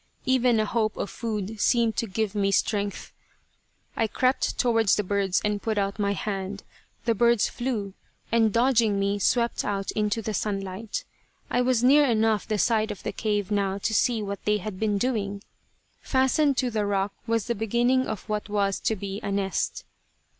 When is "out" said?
5.77-5.99, 9.63-9.91